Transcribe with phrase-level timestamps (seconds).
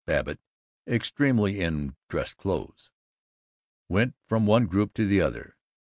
[0.07, 0.39] Babbitt
[0.87, 2.89] (extremely in dress clothes)
[3.87, 5.57] went from one group to the other.